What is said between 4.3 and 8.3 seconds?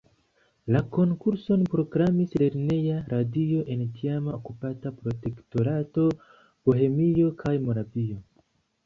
okupata Protektorato Bohemio kaj Moravio.